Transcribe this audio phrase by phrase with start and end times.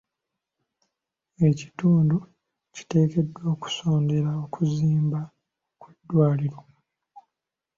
[1.49, 2.17] Ekitundu
[2.75, 5.21] kiteekeddwa okusondera okuzimba
[5.79, 6.59] kw'eddwaliro.